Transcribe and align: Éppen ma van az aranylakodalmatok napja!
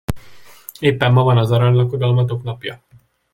Éppen 0.81 1.11
ma 1.13 1.23
van 1.23 1.37
az 1.37 1.51
aranylakodalmatok 1.51 2.43
napja! 2.43 2.81